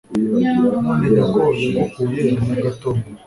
None 0.79 1.05
nyoko 1.13 1.41
yagukuye 1.57 2.23
mu 2.45 2.53
gatongo 2.63 3.05